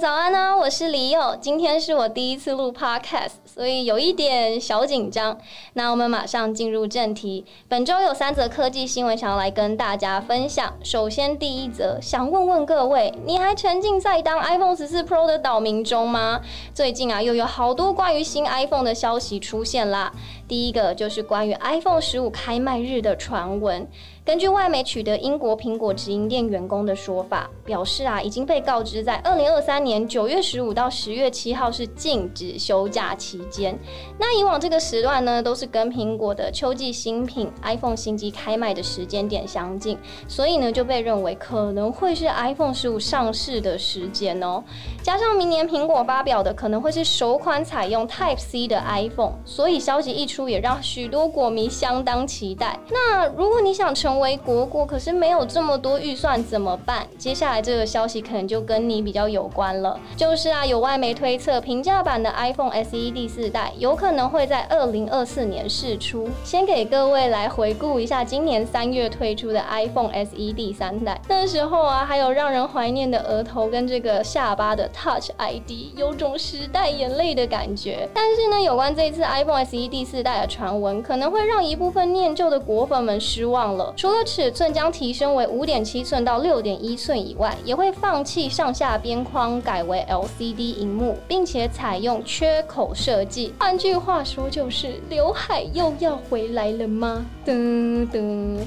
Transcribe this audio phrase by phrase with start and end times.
[0.00, 5.38] 早安呢、我是李友，今天是我第一次录 Podcast，所以有一点小紧张。
[5.74, 10.72] 那我们马上进入正题，本周有三则科技新闻想要来跟大家分享。
[10.82, 16.40] 首先第一则，想问问各位，你还沉浸在当 iPhone 十四 Pro 的岛民中吗？
[16.72, 20.10] 最近啊，又有好多关于新 iPhone 的消息出现啦。
[20.48, 23.86] 第一个就是关于 iPhone 十五开卖日的传闻。
[24.24, 33.78] 根据外媒取得英国苹果直营店员工的说法，表示啊，已经被告知在二零二三年九月十五到十月七号是禁止休假期间。
[34.18, 44.62] 那以往这个时段呢，都是跟苹果的秋季新品 iPhone 新机开卖的时间点相近，所以呢，就被认为可能会是 iPhone 十五上市的时间哦。
[45.02, 52.78] 加上明年苹果发表的可能会是首款采用 Type C 的 iPhone，所以消息一出，也让许多果迷相当期待。
[52.90, 57.06] 那如果你想成为国果，可是没有这么多预算怎么办？
[57.18, 59.98] 接下来这个消息可能就跟你比较有关了。
[60.16, 66.28] 就是啊，有外媒推测，平价版的 iPhone SE 第四代有可能会在二零二四年释出。
[66.44, 78.08] 先给各位来回顾一下今年三月推出的 iPhone SE 第三代，那时候啊，还有让人怀念的额头跟这个下巴的 Touch ID，有种时代眼泪的感觉。
[78.12, 83.92] 但是呢，有关这次 iPhone SE 第四代的传闻，可能会让一部分念旧的果粉们失望了。
[83.96, 93.54] 除了尺寸将提升为五点七寸到六点一寸以外，也会放弃上下边框，改为 LCD 荧幕，并且采用缺口设计。
[93.58, 97.24] 换句话说，就是刘海又要回来了吗？
[97.46, 98.58] 噔噔。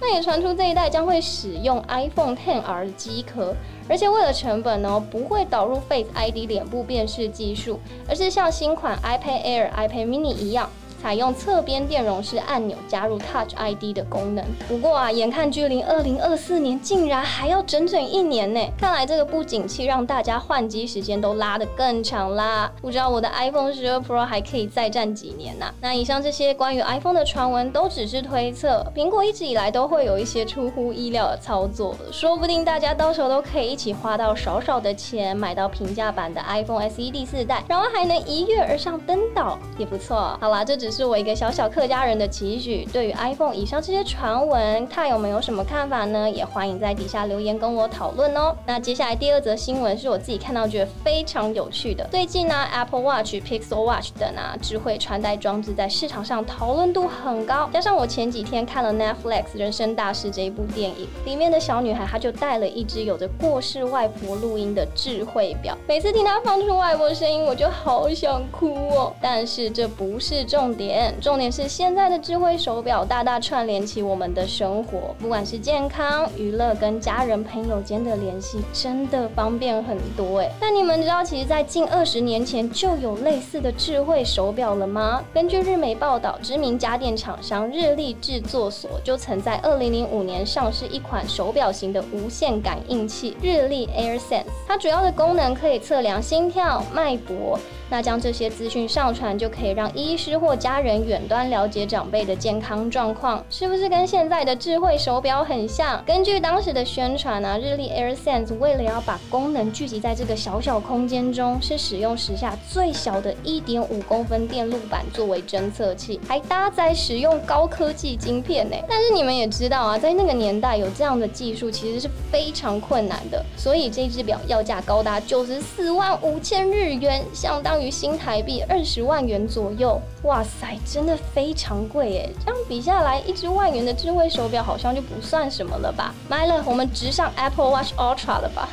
[0.00, 3.54] 那也传出这一代将会使用 iPhone XR 机壳，
[3.88, 10.68] 而且为了成本呢，不会导入 Face ID 脸部辨识技术，而是像新款 iPad Air、iPad Mini 一样。
[11.04, 14.42] 采用侧边电容式按钮加入 Touch ID 的功能。
[14.66, 22.72] 不过啊，眼看距离二零二四年竟然还要整整一年呢，看来这个不景气让大家换机时间都拉得更长啦。
[22.80, 25.66] 不知道我的 iPhone 十二 Pro 还可以再战几年呢？
[25.78, 40.38] 那以上这些关于 iPhone 的传闻都只是推测，苹果一直以来都会有一些出乎意料的操作，说不定大家到时候都可以一起花到少少的钱买到平价版的 iPhone SE 第四代，然后还能一跃而上登岛，也不错。
[40.40, 41.04] 好啦，这只是。
[41.04, 42.88] 我一个小小客家人的期许。
[42.90, 46.30] 对于 iPhone 以上这些传闻，他有没有什么看法呢？
[46.30, 48.56] 也欢迎在底下留言跟我讨论哦。
[48.66, 52.08] 那接下来第二则新闻是我自己看到觉得非常有趣的。
[52.10, 57.68] 最近呢，Apple Watch、Pixel Watch 等啊智慧穿戴装置在市场上讨论度很高。
[57.70, 65.76] 加上我前几天看了 Netflix《人生大事》这一部电影，里面的小女孩她就带了一只有着过世外婆录音的智慧表。
[65.86, 69.12] 每次听她放出外婆声音，我就好想哭哦。
[69.20, 70.83] 但是这不是重点。
[71.20, 80.50] 重点是现在的智慧手表大大串联起我们的生活，不管是健康、娱乐跟家人朋友间的联系，真的方便很多哎。
[80.60, 85.22] 但你们知道，其实，在近二十年前就有类似的智慧手表了吗？
[85.32, 94.44] 根据日媒报道，知名家电厂商日立制作所就曾在二零零五年上市一款手表型的无线感应器——日立 AirSense。
[94.66, 97.58] 它主要的功能可以测量心跳、脉搏。
[97.90, 106.02] 那将这些资讯上传，就可以让医师或家人远端了解长辈的健康状况，是不是跟现在的智慧手表很像？
[106.06, 118.74] 根据当时的宣传、啊，日立 AirSense 为了要把功能聚集在这个小小空间中，是使用时下最小的一点五公分电路板作为侦测器，还搭载使用高科技晶片呢。
[118.88, 127.74] 但是你们也知道啊，在那个年代有这样的技术其实是非常困难的，所以这只表要价高达九十四万五千日元，相当。
[127.74, 132.30] 于新台币二十万元左右，哇塞，塞真的非常贵耶！
[132.44, 136.14] 这样比下来，一只万元的智慧手表好像就不算什么了吧？
[136.28, 138.68] 买了，我们直上 Apple Watch Ultra 了吧？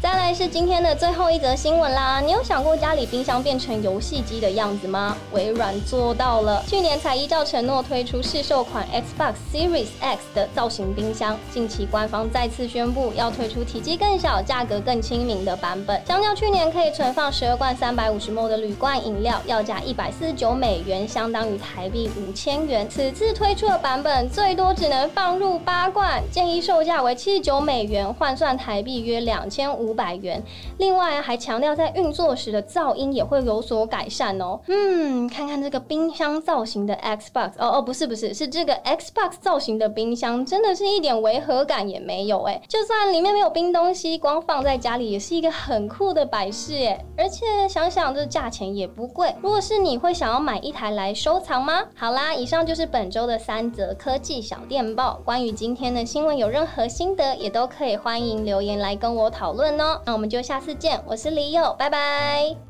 [0.00, 2.20] 再来是今天的最后一则新闻啦！
[2.20, 5.16] 你有想过家里冰箱变成游戏机的样子吗？
[5.32, 16.00] 微软做到了，去年才依照承诺推出试售款 Xbox Series X 的造型冰箱，近期官方再次宣布要推出体积更小、价格更亲民的版本。
[16.06, 22.88] 相较去年可以存放十二罐三百五十 ml 的铝罐饮料，要价一百四十九美元，相当于台币五千元。
[22.88, 29.87] 此次推出的版本最多只能放入八罐，建议售价为七十九美元，换算台币约两千五。
[29.88, 30.42] 五百元，
[30.76, 34.60] 另外还强调在运作时的噪音也会有所改善哦。
[34.66, 42.60] 嗯，看看这个冰箱造型的 Xbox，哦哦，不是不是，是这个 Xbox 造型的冰箱，真的是一点违和感也没有哎。
[42.68, 47.02] 就算里面没有冰东西，光放在家里也是一个很酷的摆饰哎。
[47.16, 51.84] 而且想想这价钱也不贵，如果是你会想要买一台来收藏吗？
[51.96, 55.20] 好啦，以上就是本周的三则科技小电报。
[55.24, 59.77] 关于今天的新闻有任何心得，也都可以欢迎留言来跟我讨论。
[59.78, 62.67] 那我们就下次见，我是李友，拜拜。